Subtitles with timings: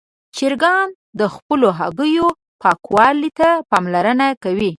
[0.35, 0.87] چرګان
[1.19, 2.27] د خپلو هګیو
[2.61, 4.69] پاکوالي ته پاملرنه کوي.